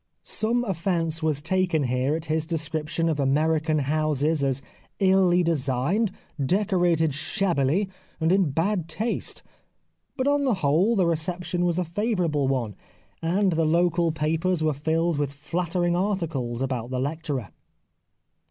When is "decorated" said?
6.43-7.13